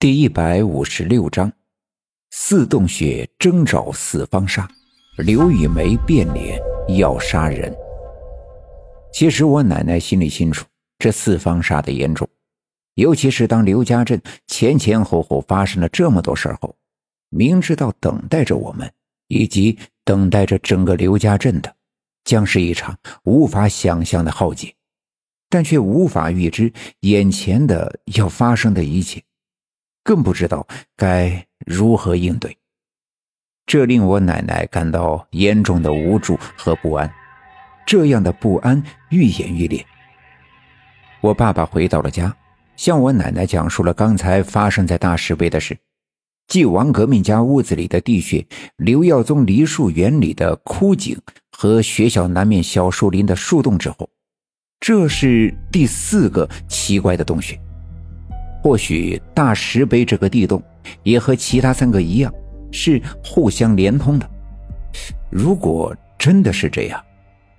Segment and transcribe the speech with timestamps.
[0.00, 1.52] 第一百五十六章，
[2.30, 4.64] 四洞穴征找四方煞，
[5.16, 6.56] 刘雨梅变脸
[6.96, 7.74] 要杀人。
[9.12, 10.64] 其实我奶奶心里清楚
[11.00, 12.28] 这四方煞的严重，
[12.94, 16.76] 尤其是当刘家镇前前后后发生了这么多事儿后，
[17.28, 18.88] 明知道等待着我们
[19.26, 21.74] 以及等待着整个刘家镇的，
[22.22, 24.72] 将是一场无法想象的浩劫，
[25.50, 29.20] 但却无法预知眼前的要发生的一切。
[30.08, 32.56] 更不知道该如何应对，
[33.66, 37.12] 这令我奶奶感到严重的无助和不安。
[37.86, 39.84] 这样的不安愈演愈烈。
[41.20, 42.34] 我爸爸回到了家，
[42.74, 45.76] 向我奶奶讲述了刚才发生在大石碑的事，
[46.46, 48.42] 即王革命家屋子里的地穴、
[48.76, 51.20] 刘耀宗梨树园里的枯井
[51.52, 54.08] 和学校南面小树林的树洞之后，
[54.80, 57.60] 这是第四个奇怪的洞穴。
[58.62, 60.62] 或许大石碑这个地洞
[61.02, 62.32] 也和其他三个一样，
[62.72, 64.28] 是互相连通的。
[65.30, 67.02] 如果真的是这样，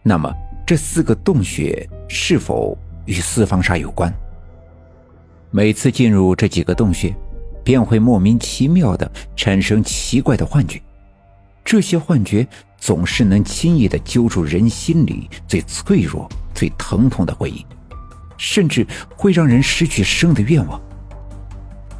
[0.04, 0.34] 那么
[0.66, 4.14] 这四个洞穴是否与四方煞有关？
[5.52, 7.16] 每次进入这几个洞穴，
[7.64, 10.82] 便会莫名其妙的产生奇怪的幻觉，
[11.64, 12.46] 这些幻觉
[12.78, 17.66] 总是能轻易的揪住人心里最脆弱、最疼痛的回忆，
[18.38, 20.80] 甚至会让人失去生的愿望。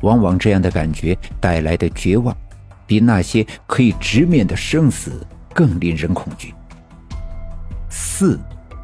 [0.02, 2.36] 往往这样的感觉带来的绝望，
[2.86, 6.54] 比那些可以直面的生死更令人恐惧。
[7.90, 8.40] 四，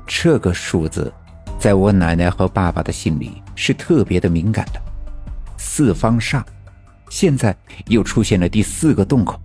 [0.05, 1.11] 这个数字，
[1.59, 4.81] 在我奶奶和爸爸的心里是特别的敏感的。
[5.57, 6.44] 四方煞，
[7.09, 7.55] 现在
[7.88, 9.39] 又出现了第四个洞口。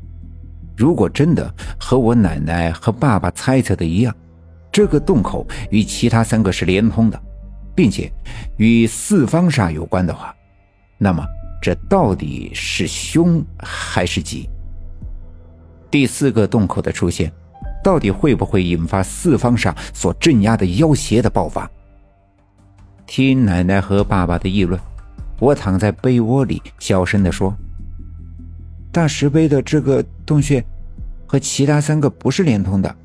[0.77, 4.15] 如果真的和我奶奶和爸爸猜测的一样，
[4.73, 7.21] 这个洞口与其他三个是连通的，
[7.75, 8.11] 并且
[8.57, 10.35] 与四方煞有关的话，
[10.97, 11.25] 那么。
[11.61, 14.49] 这到底是凶还是吉？
[15.91, 17.31] 第四个洞口的出现，
[17.85, 21.71] 到底会不会引发四方上所镇压的妖邪的爆发？
[23.07, 24.81] 听奶奶和爸爸的议论，
[25.39, 27.55] 我躺在被窝里小声的说
[28.93, 30.65] ：“大石碑的这个洞穴
[31.27, 32.97] 和其他三个不是连通的。”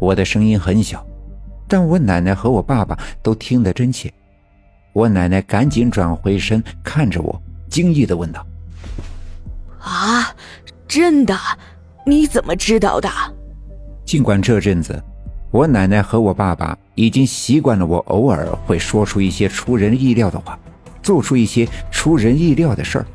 [0.00, 1.04] 我的声音很小，
[1.66, 4.10] 但我奶奶和我爸爸都听得真切。
[4.98, 8.44] 我奶奶赶紧转回身看着我，惊异的问道
[9.78, 10.34] ：“啊，
[10.88, 11.38] 真的？
[12.04, 13.08] 你怎么知道的？”
[14.04, 15.00] 尽管这阵子，
[15.52, 20.58] 我奶奶和我爸爸已经习惯了我偶尔会说出一些出人意料的话，
[21.00, 23.06] 做出一些出人意料的事儿，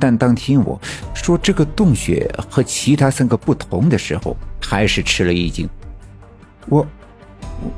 [0.00, 0.76] 但当听我
[1.14, 5.68] 说这个洞穴和其他三个不同的时候，还是吃了一惊。
[6.66, 6.84] 我，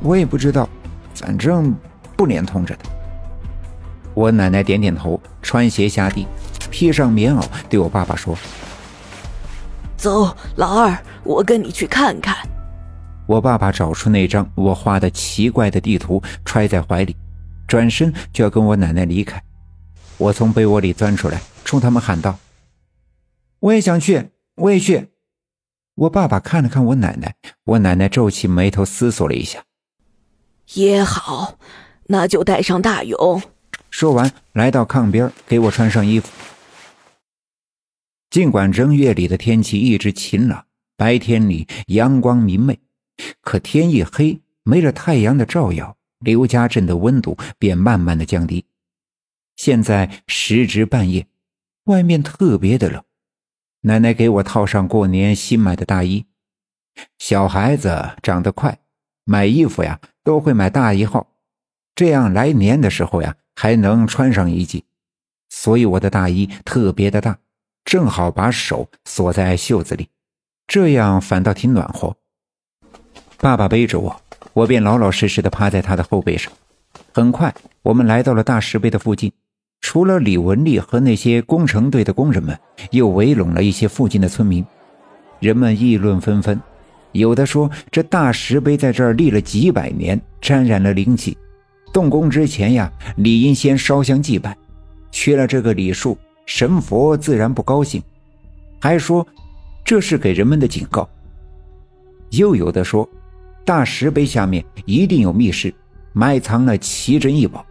[0.01, 0.67] 我也不知道，
[1.15, 1.77] 反正
[2.17, 2.96] 不连通着的。
[4.17, 6.27] 我奶奶点点头，穿鞋下地，
[6.71, 8.35] 披上棉袄，对我爸爸说
[9.95, 12.35] ：“走，老二，我跟你去看看。”
[13.29, 17.15] 我爸爸找出那张我画的奇怪的地图，揣在怀里，
[17.69, 19.39] 转身就要跟我奶奶离开。
[20.17, 22.39] 我从被窝里钻出来，冲他们喊道
[23.61, 25.11] ：“我也想去，我也去。”
[25.95, 27.35] 我爸爸看了看我奶奶，
[27.65, 29.63] 我奶奶皱起眉头，思索了一下
[30.73, 31.59] ：“也好，
[32.07, 33.43] 那就带上大勇。”
[33.99, 36.31] 说完，来到炕边，给我穿上衣服。
[38.29, 40.67] 尽管正月里的天气一直晴朗，
[40.99, 42.79] 白天里阳光明媚，
[43.41, 48.67] 可天一黑，没了太阳的照耀，刘家镇的温度便慢慢的降低。
[49.57, 51.27] 现在时值半夜，
[51.85, 53.03] 外面特别的冷。
[53.81, 56.27] 奶奶给我套上过年新买的大衣。
[57.19, 58.79] 小孩子长得快，
[59.25, 61.33] 买衣服呀都会买大一号，
[61.95, 63.35] 这样来年的时候呀。
[63.57, 64.85] 还能穿上一季，
[65.49, 67.39] 所以我的大衣特别的大，
[67.85, 70.09] 正好把手锁在袖子里，
[70.69, 72.15] 这样反倒挺暖和。
[73.39, 74.21] 爸爸背着我，
[74.53, 76.53] 我便老老实实的趴在他的后背上。
[77.13, 79.33] 很快，我们来到了大石碑的附近，
[79.81, 82.59] 除了李文丽和那些工程队的工人们，
[82.91, 84.65] 又围拢了一些附近的村民。
[85.41, 86.61] 人们议论纷纷，
[87.13, 91.37] 有的说这大石碑在这儿立了几百年，沾染了灵气。
[91.93, 94.57] 动工之前呀，理应先烧香祭拜，
[95.11, 98.03] 缺了这个礼数，神佛自然不高兴。
[98.81, 99.27] 还说
[99.85, 101.09] 这是给人们的警告。
[102.31, 103.09] 又有的说，
[103.65, 105.73] 大石碑下面一定有密室，
[106.13, 107.65] 埋藏了奇珍异宝。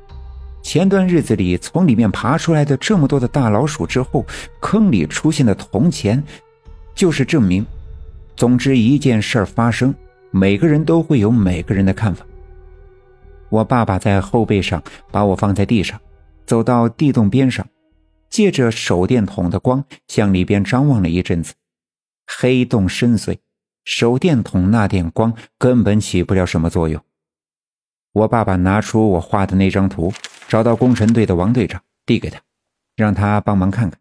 [0.63, 4.25] 前段日子里从里面爬出来的这么多的大老鼠之后，
[4.59, 6.23] 坑里出现的铜钱，
[6.95, 7.63] 就是证明。
[8.35, 9.93] 总之，一件事发生，
[10.31, 12.25] 每个人都会有每个人的看法。
[13.55, 16.01] 我爸爸在后背上把我放在地上，
[16.45, 17.65] 走到地洞边上，
[18.29, 21.53] 借着手电筒的光向里边张望了一阵子，
[22.27, 23.37] 黑洞深邃，
[23.85, 27.01] 手电筒那点光根本起不了什么作用。
[28.11, 30.13] 我爸爸拿出我画的那张图，
[30.49, 32.41] 找到工程队的王队长，递给他，
[32.97, 33.97] 让他帮忙看看。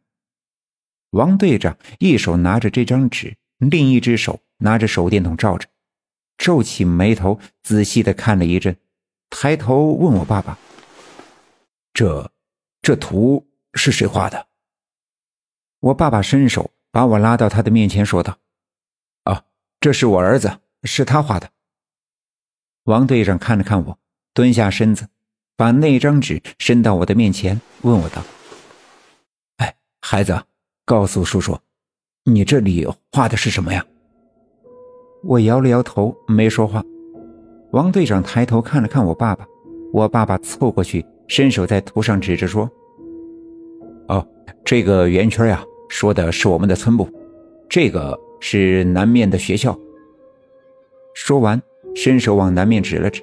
[1.10, 5.68] 王队长一手拿着这张纸，另一只手拿着手电筒照着，
[6.38, 8.76] 皱起眉头，仔细的看了一阵，
[9.36, 10.56] 抬头问我爸爸
[11.92, 12.30] ：“这，
[12.80, 13.44] 这图
[13.74, 14.46] 是谁画的？”
[15.80, 18.38] 我爸爸伸手把我拉到他的面前，说道
[19.24, 19.44] ：“啊，
[19.80, 21.50] 这是我儿子，是他画的。”
[22.84, 23.98] 王队长看了看我，
[24.32, 25.08] 蹲下身子，
[25.56, 28.22] 把那张纸伸到我的面前，问我道
[29.58, 30.44] ：“哎，孩子。”
[30.86, 31.58] 告诉叔叔，
[32.24, 33.84] 你这里画的是什么呀？
[35.24, 36.84] 我摇了摇头，没说话。
[37.74, 39.44] 王队长抬头看了看我爸爸，
[39.92, 42.70] 我爸爸凑过去，伸手在图上指着说
[44.06, 44.24] ：“哦，
[44.64, 47.08] 这个圆圈呀，说的是我们的村部，
[47.68, 49.76] 这个是南面的学校。”
[51.16, 51.60] 说完，
[51.96, 53.20] 伸手往南面指了指。